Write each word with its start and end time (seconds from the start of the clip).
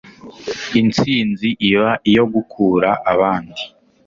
intsinzi 0.79 1.47
iba 1.69 1.89
iyo 2.09 2.23
gukura 2.33 2.89
abandi 3.13 3.61